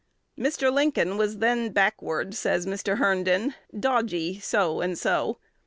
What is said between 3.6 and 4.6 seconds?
"dodge y,